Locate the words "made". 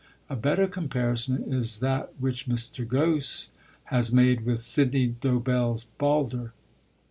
4.11-4.45